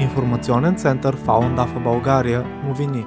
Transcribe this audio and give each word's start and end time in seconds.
информационен 0.00 0.76
център 0.76 1.16
Фаундафа 1.16 1.80
България 1.80 2.42
новини. 2.42 3.06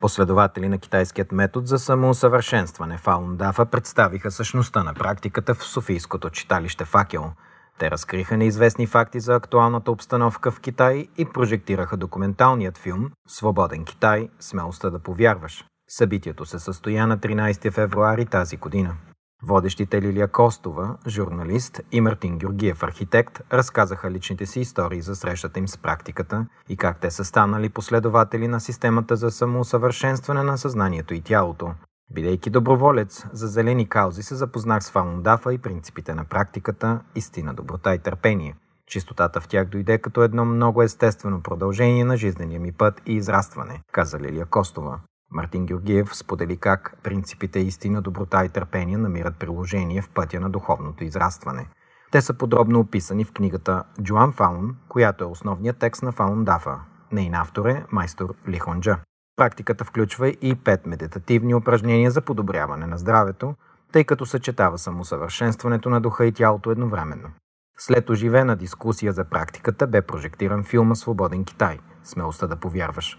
Последователи 0.00 0.68
на 0.68 0.78
китайският 0.78 1.32
метод 1.32 1.66
за 1.66 1.78
самоусъвършенстване 1.78 2.98
Фаундафа 2.98 3.66
представиха 3.66 4.30
същността 4.30 4.82
на 4.82 4.94
практиката 4.94 5.54
в 5.54 5.64
Софийското 5.64 6.30
читалище 6.30 6.84
Факел. 6.84 7.24
Те 7.78 7.90
разкриха 7.90 8.36
неизвестни 8.36 8.86
факти 8.86 9.20
за 9.20 9.34
актуалната 9.34 9.90
обстановка 9.90 10.50
в 10.50 10.60
Китай 10.60 11.06
и 11.18 11.24
прожектираха 11.24 11.96
документалният 11.96 12.78
филм 12.78 13.10
«Свободен 13.28 13.84
Китай. 13.84 14.28
Смелостта 14.40 14.90
да 14.90 14.98
повярваш». 14.98 15.64
Събитието 15.88 16.44
се 16.44 16.58
състоя 16.58 17.06
на 17.06 17.18
13 17.18 17.72
февруари 17.72 18.26
тази 18.26 18.56
година. 18.56 18.94
Водещите 19.42 20.02
Лилия 20.02 20.28
Костова, 20.28 20.96
журналист, 21.06 21.80
и 21.92 22.00
Мартин 22.00 22.38
Георгиев, 22.38 22.82
архитект, 22.82 23.40
разказаха 23.52 24.10
личните 24.10 24.46
си 24.46 24.60
истории 24.60 25.00
за 25.00 25.16
срещата 25.16 25.58
им 25.58 25.68
с 25.68 25.78
практиката 25.78 26.46
и 26.68 26.76
как 26.76 27.00
те 27.00 27.10
са 27.10 27.24
станали 27.24 27.68
последователи 27.68 28.48
на 28.48 28.60
системата 28.60 29.16
за 29.16 29.30
самоусъвършенстване 29.30 30.42
на 30.42 30.58
съзнанието 30.58 31.14
и 31.14 31.20
тялото. 31.20 31.74
Бидейки 32.10 32.50
доброволец 32.50 33.26
за 33.32 33.46
зелени 33.46 33.88
каузи, 33.88 34.22
се 34.22 34.34
запознах 34.34 34.84
с 34.84 34.90
Фалундафа 34.90 35.54
и 35.54 35.58
принципите 35.58 36.14
на 36.14 36.24
практиката, 36.24 37.00
истина, 37.14 37.54
доброта 37.54 37.94
и 37.94 37.98
търпение. 37.98 38.54
Чистотата 38.86 39.40
в 39.40 39.48
тях 39.48 39.68
дойде 39.68 39.98
като 39.98 40.22
едно 40.22 40.44
много 40.44 40.82
естествено 40.82 41.42
продължение 41.42 42.04
на 42.04 42.16
жизнения 42.16 42.60
ми 42.60 42.72
път 42.72 43.02
и 43.06 43.14
израстване, 43.14 43.80
каза 43.92 44.18
Лилия 44.18 44.46
Костова. 44.46 45.00
Мартин 45.30 45.66
Георгиев 45.66 46.16
сподели 46.16 46.56
как 46.56 46.96
принципите 47.02 47.58
истина, 47.58 48.02
доброта 48.02 48.44
и 48.44 48.48
търпение 48.48 48.98
намират 48.98 49.36
приложение 49.36 50.02
в 50.02 50.08
пътя 50.08 50.40
на 50.40 50.50
духовното 50.50 51.04
израстване. 51.04 51.68
Те 52.12 52.20
са 52.20 52.34
подробно 52.34 52.80
описани 52.80 53.24
в 53.24 53.32
книгата 53.32 53.84
Джоан 54.02 54.32
Фаун, 54.32 54.76
която 54.88 55.24
е 55.24 55.26
основният 55.26 55.78
текст 55.78 56.02
на 56.02 56.12
Фаун 56.12 56.44
Дафа. 56.44 56.80
Нейн 57.12 57.34
автор 57.34 57.66
е 57.66 57.84
майстор 57.92 58.34
Лихонджа. 58.48 58.98
Практиката 59.36 59.84
включва 59.84 60.28
и 60.28 60.54
пет 60.54 60.86
медитативни 60.86 61.54
упражнения 61.54 62.10
за 62.10 62.20
подобряване 62.20 62.86
на 62.86 62.98
здравето, 62.98 63.54
тъй 63.92 64.04
като 64.04 64.26
съчетава 64.26 64.78
самосъвършенстването 64.78 65.90
на 65.90 66.00
духа 66.00 66.26
и 66.26 66.32
тялото 66.32 66.70
едновременно. 66.70 67.28
След 67.78 68.10
оживена 68.10 68.56
дискусия 68.56 69.12
за 69.12 69.24
практиката 69.24 69.86
бе 69.86 70.02
прожектиран 70.02 70.64
филма 70.64 70.94
Свободен 70.94 71.44
Китай– 71.44 71.78
Смелостта 72.04 72.46
да 72.46 72.56
повярваш. 72.56 73.18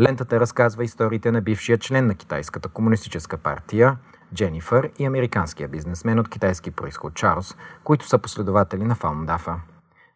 Лентата 0.00 0.40
разказва 0.40 0.84
историите 0.84 1.30
на 1.30 1.40
бившия 1.40 1.78
член 1.78 2.06
на 2.06 2.14
Китайската 2.14 2.68
комунистическа 2.68 3.36
партия, 3.36 3.96
Дженифър 4.34 4.90
и 4.98 5.04
американския 5.04 5.68
бизнесмен 5.68 6.18
от 6.18 6.28
китайски 6.28 6.70
происход 6.70 7.14
Чарлз, 7.14 7.56
които 7.84 8.08
са 8.08 8.18
последователи 8.18 8.84
на 8.84 8.94
Фаундафа. 8.94 9.54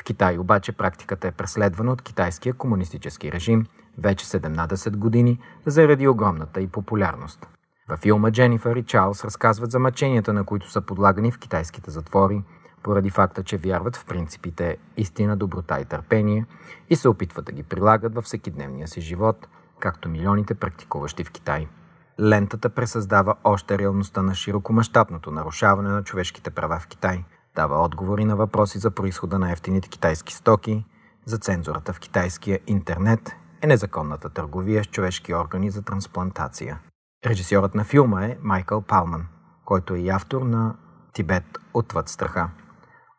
В 0.00 0.04
Китай 0.04 0.38
обаче 0.38 0.72
практиката 0.72 1.28
е 1.28 1.32
преследвана 1.32 1.92
от 1.92 2.02
китайския 2.02 2.54
комунистически 2.54 3.32
режим 3.32 3.66
вече 3.98 4.26
17 4.26 4.96
години 4.96 5.38
заради 5.66 6.08
огромната 6.08 6.60
и 6.60 6.66
популярност. 6.66 7.46
Във 7.88 8.00
филма 8.00 8.30
Дженифър 8.30 8.76
и 8.76 8.82
Чарлз 8.82 9.24
разказват 9.24 9.70
за 9.70 9.78
мъченията, 9.78 10.32
на 10.32 10.44
които 10.44 10.70
са 10.70 10.80
подлагани 10.80 11.32
в 11.32 11.38
китайските 11.38 11.90
затвори, 11.90 12.42
поради 12.82 13.10
факта, 13.10 13.42
че 13.42 13.56
вярват 13.56 13.96
в 13.96 14.04
принципите 14.04 14.76
истина, 14.96 15.36
доброта 15.36 15.80
и 15.80 15.84
търпение 15.84 16.46
и 16.90 16.96
се 16.96 17.08
опитват 17.08 17.44
да 17.44 17.52
ги 17.52 17.62
прилагат 17.62 18.14
във 18.14 18.24
всекидневния 18.24 18.88
си 18.88 19.00
живот, 19.00 19.48
както 19.80 20.08
милионите 20.08 20.54
практикуващи 20.54 21.24
в 21.24 21.30
Китай. 21.30 21.68
Лентата 22.20 22.68
пресъздава 22.68 23.34
още 23.44 23.78
реалността 23.78 24.22
на 24.22 24.34
широкомащабното 24.34 25.30
нарушаване 25.30 25.88
на 25.88 26.04
човешките 26.04 26.50
права 26.50 26.78
в 26.78 26.86
Китай, 26.86 27.24
дава 27.56 27.84
отговори 27.84 28.24
на 28.24 28.36
въпроси 28.36 28.78
за 28.78 28.90
происхода 28.90 29.38
на 29.38 29.52
ефтините 29.52 29.88
китайски 29.88 30.34
стоки, 30.34 30.84
за 31.24 31.38
цензурата 31.38 31.92
в 31.92 32.00
китайския 32.00 32.60
интернет 32.66 33.36
е 33.62 33.66
незаконната 33.66 34.30
търговия 34.30 34.84
с 34.84 34.86
човешки 34.86 35.34
органи 35.34 35.70
за 35.70 35.82
трансплантация. 35.82 36.80
Режисьорът 37.26 37.74
на 37.74 37.84
филма 37.84 38.24
е 38.24 38.38
Майкъл 38.42 38.82
Палман, 38.82 39.26
който 39.64 39.94
е 39.94 39.98
и 39.98 40.08
автор 40.08 40.42
на 40.42 40.74
Тибет 41.12 41.58
отвъд 41.74 42.08
страха. 42.08 42.50